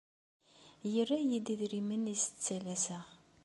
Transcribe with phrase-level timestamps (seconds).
[0.93, 3.05] Yerra-yi-d idrimen i as-ttalaseɣ.